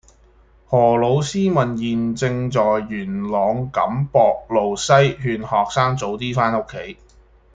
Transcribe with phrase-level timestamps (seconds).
[0.65, 6.97] 何老師問現正在元朗錦壆路西勸學生早啲返屋企